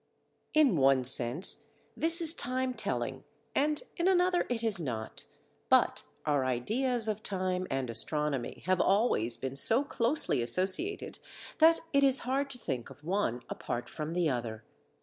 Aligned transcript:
In 0.55 0.77
one 0.77 1.03
sense, 1.03 1.65
this 1.95 2.21
is 2.21 2.33
time 2.33 2.73
telling 2.73 3.23
and 3.53 3.83
in 3.97 4.07
another 4.07 4.47
it 4.49 4.63
is 4.63 4.79
not, 4.79 5.27
but 5.69 6.01
our 6.25 6.43
ideas 6.43 7.07
of 7.07 7.21
time 7.21 7.67
and 7.69 7.87
astronomy 7.87 8.63
have 8.65 8.81
always 8.81 9.37
been 9.37 9.55
so 9.55 9.83
closely 9.83 10.41
associated 10.41 11.19
that 11.59 11.81
it 11.93 12.03
is 12.03 12.21
hard 12.25 12.49
to 12.49 12.57
think 12.57 12.89
of 12.89 13.03
one 13.03 13.43
apart 13.47 13.87
from 13.87 14.13
the 14.13 14.27
other. 14.27 14.63